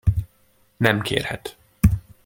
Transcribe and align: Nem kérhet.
Nem 0.77 1.01
kérhet. 1.01 1.57